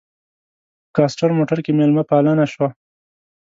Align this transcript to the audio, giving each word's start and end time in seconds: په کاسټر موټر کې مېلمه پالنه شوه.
په 0.85 0.91
کاسټر 0.95 1.29
موټر 1.37 1.57
کې 1.65 1.71
مېلمه 1.77 2.03
پالنه 2.09 2.45
شوه. 2.53 2.69